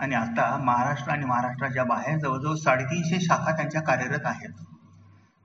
[0.01, 4.51] आणि आता महाराष्ट्र आणि महाराष्ट्राच्या बाहेर जवळजवळ साडेतीनशे शाखा त्यांच्या कार्यरत आहेत.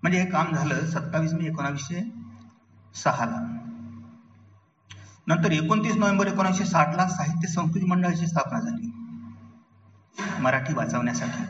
[0.04, 2.02] म्हणजे हे काम झालं सत्तावीस मे एकोणावीसशे
[2.96, 3.38] सहाला.
[5.28, 8.92] नंतर एकोणतीस नोव्हेंबर एकोणीसशे साठ ला साहित्य संस्कृती मंडळाची स्थापना झाली.
[10.42, 11.44] मराठी वाचवण्यासाठी.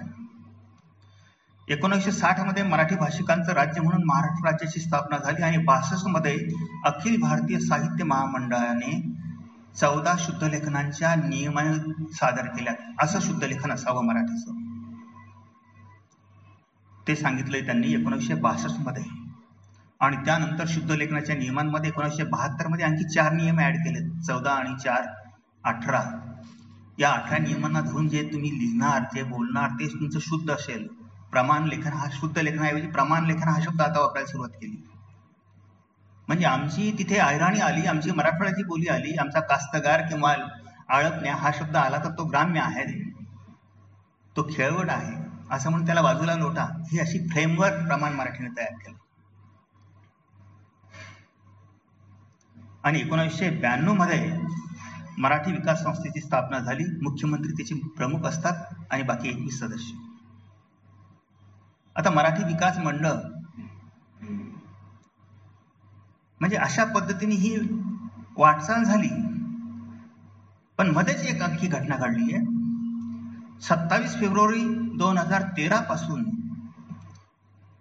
[1.67, 6.37] एकोणीसशे साठमध्ये मराठी भाषिकांचं राज्य म्हणून महाराष्ट्र राज्याची स्थापना झाली आणि बासष्टमध्ये
[6.85, 9.01] अखिल भारतीय साहित्य महामंडळाने
[9.79, 14.62] चौदा शुद्धलेखनांच्या नियमाने सादर केल्या असं शुद्धलेखन असावं मराठीचं.
[17.07, 19.03] ते सांगितलंय त्यांनी एकोणीसशे बासष्टमध्ये.
[19.99, 25.05] आणि त्यानंतर शुद्ध लेखनाच्या नियमांमध्ये एकोणीसशे बहात्तरमध्ये आणखी चार नियम ऍड केले चौदा आणि चार
[25.63, 26.01] अठरा.
[26.99, 30.87] या अठरा नियमांना धरून जे तुम्ही लिहिणार जे बोलणार ते तुमचं शुद्ध असेल.
[31.31, 34.83] प्रमाण लेखन हा शुद्ध लेखनाऐवजी प्रमाण लेखन हा शब्द आता वापरायला सुरुवात केली.
[36.27, 40.35] म्हणजे आमची तिथे ऐराणी आली आमची मराठवाड्याची बोली आली आमचा कास्तगार किंवा
[40.89, 43.03] आळपण्या हा शब्द आला तर तो ग्राम्य आहे.
[44.35, 45.22] तो खेळवट आहे.
[45.53, 48.97] असं म्हणून त्याला बाजूला लोटा ही अशी फ्रेमवर्क प्रमाण मराठीने तयार केलं.
[52.83, 54.33] आणि एकोणीसशे ब्याण्णवमध्ये
[55.17, 56.83] मराठी विकास संस्थेची स्थापना झाली.
[57.01, 59.93] मुख्यमंत्री त्याचे प्रमुख असतात आणि बाकी एकवीस सदस्य.
[61.95, 63.11] आता मराठी विकास मंडळ
[66.41, 67.55] म्हणजे अशा पद्धतीने ही
[68.37, 69.09] वाटचाल झाली.
[70.77, 72.62] पण मध्येच एक आणखी घटना घडली आहे
[73.63, 74.63] सत्तावीस फेब्रुवारी
[74.97, 76.23] दोन हजार तेरा पासून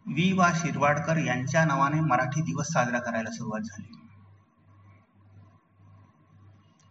[0.07, 3.92] वि वा शिरवाडकर यांच्या नावाने मराठी दिवस साजरा करायला सुरुवात झाली.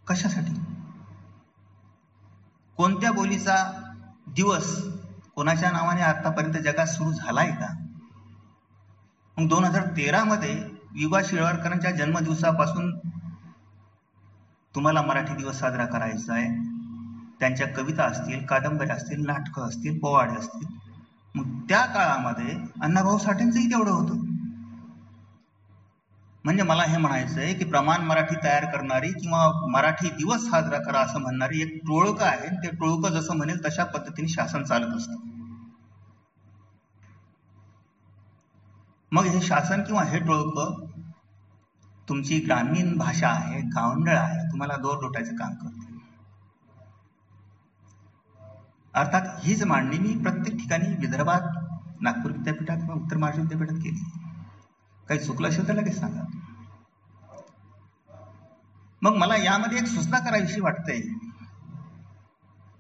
[0.08, 0.54] कशासाठी?
[2.78, 3.72] कोणत्या बोलीचा
[4.28, 4.84] दिवस
[5.36, 7.86] कोणाच्या नावाने आतापर्यंत जगात सुरू झालाय का?
[9.38, 12.98] मग दोन हजार तेरा मध्ये विवा शिरवाडकरांच्या जन्मदिवसापासून
[14.76, 16.71] तुम्हाला मराठी दिवस साजरा करायचा आहे.
[17.42, 20.68] त्यांच्या कविता असतील कादंबऱ्या असतील नाटकं असतील पोवाडे असतील.
[21.36, 24.26] मग त्या काळामध्ये अण्णाभाऊ साठेंचंही तेवढं होतं.
[26.46, 31.00] म्हणजे मला हे म्हणायचं आहे की प्रमाण मराठी तयार करणारी किंवा मराठी दिवस साजरा करा
[31.00, 35.16] असं म्हणणारी एक टोळकं आहे ते टोळकं जसं म्हणेल तशा पद्धतीने शासन चालत असतं.
[39.12, 40.86] मग हे शासन किंवा हे टोळकं
[42.10, 45.91] तुमची ग्रामीण भाषा आहे गावंडळ आहे तुम्हाला दोर लोटायचं काम करते.
[48.94, 51.42] अर्थात हीच मांडणी मी प्रत्येक ठिकाणी विदर्भात
[52.02, 54.04] नागपूर विद्यापीठात किंवा उत्तर महाराष्ट्र विद्यापीठात केली.
[55.08, 56.22] काही चुकलं असेल तर लगेच सांगा.
[59.02, 61.00] मग मला यामध्ये एक सूचना करावीशी वाटते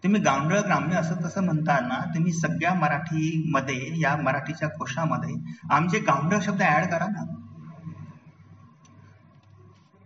[0.04, 5.36] तुम्ही गावंडळ ग्राम्य असं तसं म्हणताना तुम्ही सगळ्या मराठीमध्ये या मराठीच्या कोशामध्ये
[5.69, 7.24] आमचे गावंडळ शब्द ऍड करा ना.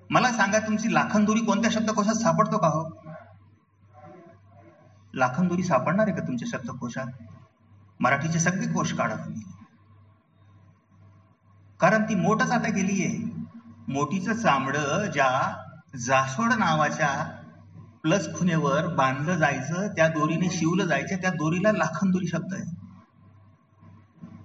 [0.09, 3.04] मला सांगा तुमची लाखनदुरी कोणत्या शब्दकोशात सापडतो का हो?
[5.15, 7.07] लाखनदुरी सापडणार आहे का तुमच्या शब्दकोशात?
[7.99, 9.41] मराठीचे सगळे कोश काढा तुम्ही.
[11.79, 13.43] कारण ती मोठच आता गेली आहे
[13.87, 15.29] मोठीचं चामडं ज्या
[15.95, 17.09] जासवड नावाच्या
[18.03, 22.63] प्लस खुनेवर बांधलं जायचं त्या दोरीने शिवलं जायचं त्या दोरीला लाखनदुरी शब्द आहे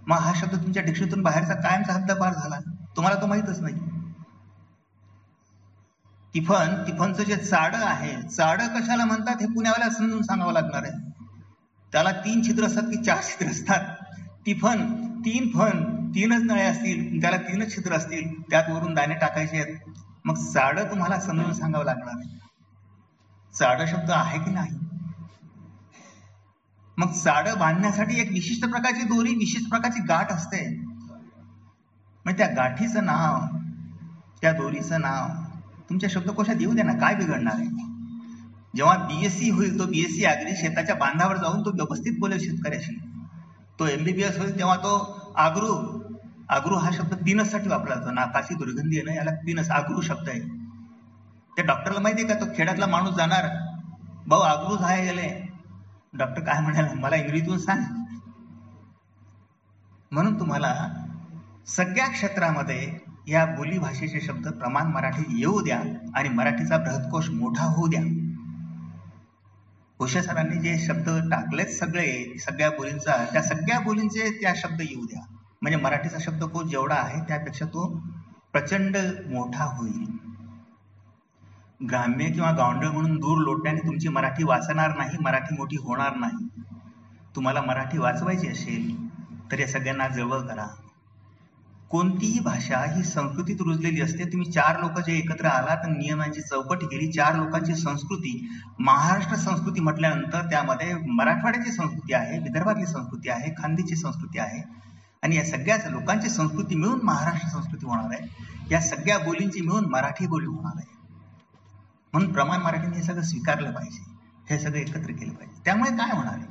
[0.06, 2.58] मग हा शब्द तुमच्या डिक्शनीतून बाहेरचा कायमचा हद्दपार झाला.
[2.96, 3.74] तुम्हाला तो माहितच नाही.
[6.34, 10.92] तिफन तिफनचं जे चाड आहे चाड कशाला म्हणतात हे पुण्यावाला समजून सांगावं लागणार आहे.
[11.92, 13.94] त्याला तीन छिद्र असतात की चार छिद्र असतात.
[14.46, 14.84] तिफन
[15.24, 19.76] तीन फन तीनच नळे असतील त्याला तीनच छिद्र असतील त्यात वरून दाणे टाकायचे आहेत.
[20.24, 22.14] मग चाड तुम्हाला समजून सांगावं लागणार.
[22.16, 22.38] आहे
[23.54, 24.78] चाड शब्द आहे की नाही?
[26.98, 30.66] मग चाड बांधण्यासाठी एक विशिष्ट प्रकारची दोरी विशिष्ट प्रकारची गाठ असते.
[32.24, 33.56] मग त्या गाठीचं नाव
[34.42, 35.28] त्या दोरीचं नाव
[35.90, 37.66] तुमच्या शब्दकोशात येऊ द्या ना काय बिघडणार आहे?
[38.76, 42.98] जेव्हा बीएससी होईल तो बीएससी आगरी शेताच्या बांधावर जाऊन तो व्यवस्थित बोलेल शेतकऱ्याशी.
[43.78, 44.92] तो एमबीबीएस होईल तेव्हा तो
[45.36, 46.00] आग्रू
[46.48, 48.10] आग्रू हा शब्द पिनससाठी वापरला जातो.
[48.10, 50.40] नाकाची दुर्गंधी आहे ना याला पिनस आग्रू शब्द आहे.
[51.56, 53.48] त्या डॉक्टरला माहिती आहे का तो खेड्यातला माणूस जाणार?
[54.26, 55.28] भाऊ आग्रू झाय गेले.
[56.14, 57.82] डॉक्टर काय म्हणाला मला इंग्रजीतून सांग.
[60.12, 60.88] म्हणून तुम्हाला
[61.66, 65.82] सगळ्या क्षेत्रामध्ये या बोली भाषेचे शब्द प्रमाण मराठीत येऊ द्या
[66.14, 68.02] आणि मराठीचा बृहत्कोश मोठा होऊ द्या.
[69.98, 75.20] कोशा सरांनी जे शब्द टाकलेत सगळे सगळ्या बोलींचा त्या सगळ्या बोलींचे त्या शब्द येऊ द्या.
[75.62, 77.86] म्हणजे मराठीचा शब्दकोश जेवढा आहे त्यापेक्षा तो
[78.52, 80.04] प्रचंड मोठा होईल.
[81.88, 86.48] ग्राम्य किंवा गावंडळ म्हणून दूर लोटण्याने तुमची मराठी वाचणार नाही मराठी मोठी होणार नाही.
[87.36, 89.08] तुम्हाला मराठी वाचवायची असेल
[89.52, 90.66] तर या सगळ्यांना जवळ करा.
[91.90, 94.24] कोणतीही भाषा ही संस्कृतीत रुजलेली असते.
[94.24, 98.48] तुम्ही चार लोक जे एकत्र आलात नियमांची चौकट केली चार लोकांची संस्कृती
[98.80, 104.62] महाराष्ट्र संस्कृती म्हटल्यानंतर त्यामध्ये मराठवाड्याची संस्कृती आहे विदर्भातली संस्कृती आहे खानदेची संस्कृती आहे.
[105.22, 108.28] आणि या सगळ्याच लोकांची संस्कृती मिळून महाराष्ट्र संस्कृती होणार आहे.
[108.70, 110.98] या सगळ्या बोलींची मिळून मराठी बोली होणार आहे.
[112.12, 114.04] म्हणून प्रमाण मराठीने हे सगळं स्वीकारलं पाहिजे.
[114.50, 115.62] हे सगळं एकत्र केलं पाहिजे.
[115.64, 116.44] त्यामुळे काय होणार आहे?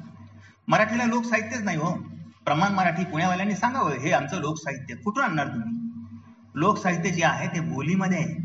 [0.68, 2.19] मराठीला लोक साहित्यच नाही हो.
[2.50, 4.96] प्रमाण मराठी पुण्यावाल्यांनी सांगावं हे आमचं लोकसाहित्य.
[4.96, 5.90] कुठून आणणार तुम्ही?
[6.56, 8.36] लोकसाहित्य जे आहे ते बोलीमध्ये आहे.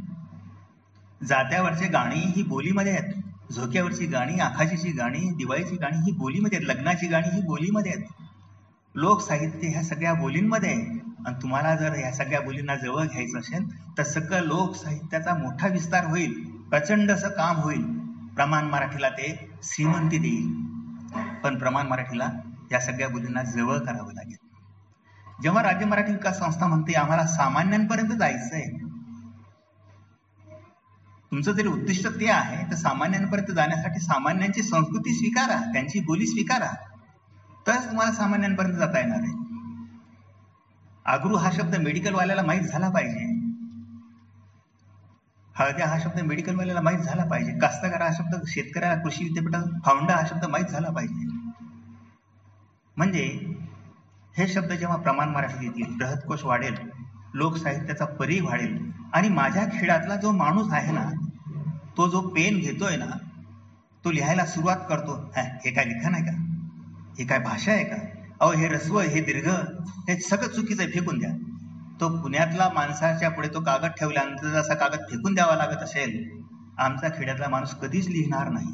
[1.27, 3.13] जात्यावरचे गाणी ही बोलीमध्ये आहेत.
[3.53, 6.69] झोक्यावरची गाणी आखाशीची गाणी दिवाळीची गाणी ही बोलीमध्ये आहेत.
[6.69, 8.05] लग्नाची गाणी ही बोलीमध्ये आहेत.
[8.95, 10.99] लोकसाहित्य ह्या सगळ्या बोलींमध्ये आहे.
[11.27, 16.51] आणि तुम्हाला जर ह्या सगळ्या बोलींना जवळ घ्यायचं असेल तर सगळं लोकसाहित्याचा मोठा विस्तार होईल.
[16.71, 17.99] प्रचंड असं काम होईल.
[18.37, 20.55] प्रमाण मराठीला ते श्रीमंती देईल.
[21.41, 22.29] पण प्रमाण मराठीला
[22.75, 24.37] या सगळ्या बोलींना जवळ करावं लागेल.
[25.43, 28.67] जेव्हा राज्य मराठी विकास संस्था म्हणते आम्हाला सामान्यांपर्यंत जायचंय.
[31.33, 36.71] तुमचं जरी उद्दिष्ट ते आहे तर सामान्यांपर्यंत जाण्यासाठी सामान्यांची संस्कृती स्वीकारा त्यांची बोली स्वीकारा.
[37.67, 39.33] तरच तुम्हाला सामान्यांपर्यंत जाता येणार आहे.
[41.07, 43.27] आगरू हा शब्द मेडिकलवाल्याला माहीत झाला पाहिजे.
[45.57, 47.59] हळद्या हा शब्द मेडिकलवाल्याला माहीत झाला पाहिजे.
[47.59, 51.44] कास्तकार हा शब्द शेतकऱ्याला कृषी विद्यापीठात फाउंडा हा शब्द माहीत झाला पाहिजे.
[52.97, 53.23] म्हणजे
[54.35, 56.75] हे शब्द जेव्हा प्रमाण मराठीत येतील बृहत्कोश वाढेल
[57.35, 58.77] लोकसाहित्याचा परी वाढेल
[59.13, 61.09] आणि माझ्या खेळातला जो माणूस आहे ना
[61.97, 63.17] तो जो पेन घेतोय ना
[64.05, 65.15] तो लिहायला सुरुवात करतो.
[65.37, 66.33] हे काय लिखाण आहे का?
[67.19, 67.97] हे काय भाषा आहे का?
[68.41, 69.49] अहो हे रस्व हे दीर्घ
[70.09, 71.31] हे सगळं चुकीचं आहे फेकून द्या.
[72.01, 76.43] तो पुण्यातला माणसाच्या पुढे तो कागद ठेवल्यानंतर असा कागद फेकून द्यावा लागत असेल
[76.79, 78.73] आमचा खेड्यातला माणूस कधीच लिहिणार नाही.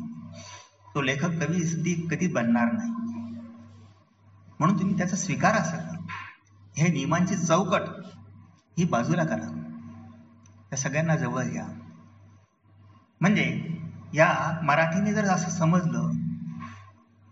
[0.95, 3.10] तो लेखक कवी कधी बनणार नाही.
[4.61, 5.77] म्हणून तुम्ही त्याचा स्वीकार असा
[6.77, 7.83] हे नियमांची चौकट
[8.79, 9.47] ही बाजूला करा.
[10.71, 11.65] त्या सगळ्यांना जवळ घ्या.
[13.21, 13.45] म्हणजे
[14.15, 16.11] या मराठीने जर असं समजलं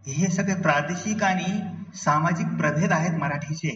[0.07, 1.61] हे सगळे प्रादेशिक आणि
[1.95, 3.71] सामाजिक प्रभेद आहेत मराठीचे.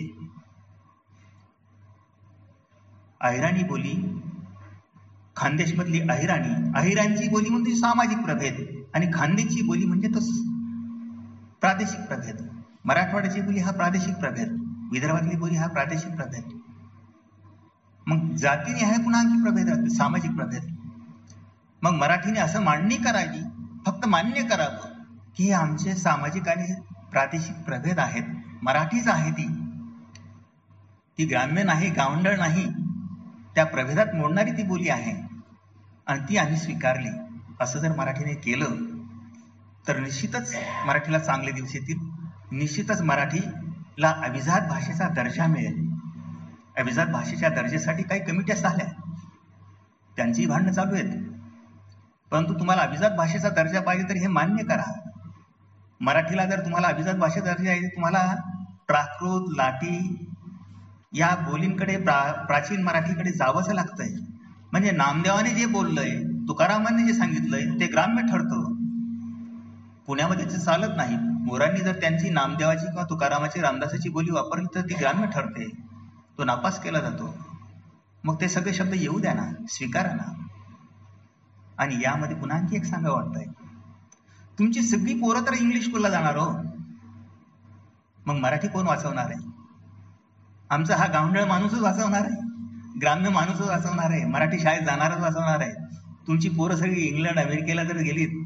[3.20, 3.94] अहिराणी बोली
[5.36, 10.20] खानदेशमधली अहिराणी अहिराणची बोली म्हणजे सामाजिक प्रभेद आणि खानदेशची बोली म्हणजे तो
[11.60, 12.48] प्रादेशिक प्रभेद.
[12.84, 14.48] मराठवाड्याची बोली हा प्रादेशिक प्रभेद.
[14.92, 16.60] विदर्भातली बोली हा प्रादेशिक प्रभेद.
[18.06, 20.76] मग जातीने आहे पुन्हा आणखी प्रभेद सामाजिक प्रभेद.
[21.82, 23.42] मग मराठीने असं मांडणी करावी
[23.86, 24.88] फक्त मान्य करावं
[25.36, 26.74] की हे आमचे सामाजिक आणि
[27.12, 28.22] प्रादेशिक प्रभेद आहेत.
[28.62, 29.46] मराठीच आहे ती.
[31.18, 32.66] ती ग्राम्य नाही गावंडळ नाही.
[33.54, 35.26] त्या प्रभेदात मोडणारी ती बोली आहे.
[36.06, 37.08] आणि ती आम्ही स्वीकारली.
[37.60, 38.66] असं जर मराठीने केलं
[39.88, 42.11] तर निश्चितच मराठीला चांगले दिवस येतील.
[42.52, 45.90] निश्चितच मराठीला अभिजात भाषेचा दर्जा मिळेल.
[46.78, 48.86] अभिजात भाषेच्या दर्जेसाठी काही कमिट्या झाल्या
[50.16, 51.22] त्यांची भांडणं चालू आहेत.
[52.30, 54.92] परंतु तुम्हाला अभिजात भाषेचा दर्जा पाहिजे तर हे मान्य करा.
[56.00, 58.34] मराठीला जर तुम्हाला अभिजात भाषेचा दर्जा आहे तुम्हाला
[58.86, 60.26] प्राकृत लाटी
[61.12, 64.08] या बोलींकडे प्रा प्राचीन मराठीकडे जावंच लागतंय.
[64.72, 68.71] म्हणजे नामदेवाने जे बोललंय तुकारामांनी जे सांगितलंय ते ग्राम्य ठरतं.
[70.12, 74.94] पुण्यामध्ये ते चालत नाही मोरांनी जर त्यांची नामदेवाची किंवा तुकारामाची रामदासाची बोली वापरली तर ती
[74.94, 75.68] ग्राम्य ठरते.
[76.38, 77.34] तो नापास केला जातो.
[78.24, 80.46] मग ते सगळे शब्द येऊ द्या ना स्वीकारा ना.
[81.78, 83.44] आणि यामध्ये पुन्हा आणखी एक सांगा वाटतंय.
[84.58, 86.50] तुमची सगळी पोरं तर इंग्लिश स्कूलला जाणार हो.
[88.26, 89.50] मग मराठी कोण वाचवणार आहे?
[90.70, 92.40] आमचा हा गावंढळ माणूसच वाचवणार आहे?
[93.02, 94.24] ग्राम्य माणूसच वाचवणार आहे?
[94.24, 95.72] मराठी शाळेत जाणारच वाचवणार आहे?
[96.26, 98.41] तुमची पोरं सगळी इंग्लंड अमेरिकेला जर गेलीत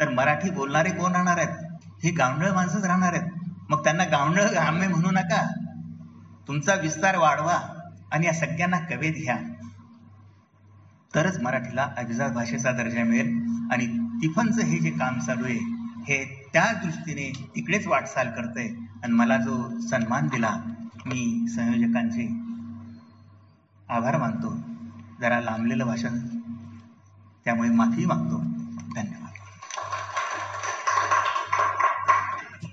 [0.00, 1.78] तर मराठी बोलणारे कोण राहणार आहेत?
[2.04, 3.30] हे गावंढळ माणसंच राहणार आहेत.
[3.68, 5.52] मग त्यांना गावंढळ ग्राम्य म्हणू नका.
[6.48, 7.58] तुमचा विस्तार वाढवा
[8.12, 9.36] आणि या सगळ्यांना कवेत घ्या.
[11.14, 13.28] तरच मराठीला अभिजात भाषेचा दर्जा मिळेल
[13.72, 13.86] आणि
[14.22, 15.58] तिफनचं हे जे काम चालू आहे
[16.02, 18.68] हे त्या दृष्टीने तिकडेच वाटचाल करतंय.
[19.02, 20.56] आणि मला जो सन्मान दिला
[21.06, 22.26] मी संयोजकांचे
[23.88, 24.56] आभार मानतो.
[25.20, 26.18] जरा लांबलेलं भाषण
[27.44, 28.67] त्यामुळे माफी मागतो.